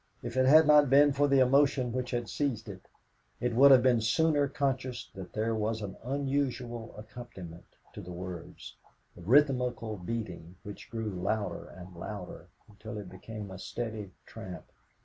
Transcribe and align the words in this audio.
If 0.23 0.35
it 0.35 0.47
had 0.47 0.65
not 0.65 0.89
been 0.89 1.13
for 1.13 1.27
the 1.27 1.37
emotion 1.41 1.93
which 1.93 2.09
had 2.09 2.27
seized 2.27 2.67
it, 2.67 2.87
it 3.39 3.53
would 3.55 3.69
have 3.69 3.83
been 3.83 4.01
sooner 4.01 4.47
conscious 4.47 5.07
that 5.13 5.31
there 5.33 5.53
was 5.53 5.79
an 5.83 5.95
unusual 6.03 6.95
accompaniment 6.97 7.67
to 7.93 8.01
the 8.01 8.11
words, 8.11 8.75
a 9.15 9.21
rhythmical 9.21 9.97
beating, 9.97 10.55
which 10.63 10.89
grew 10.89 11.11
louder 11.11 11.65
and 11.67 11.95
louder 11.95 12.47
until 12.67 12.97
it 12.97 13.09
became 13.09 13.51
a 13.51 13.59
steady 13.59 14.09
tramp. 14.25 14.71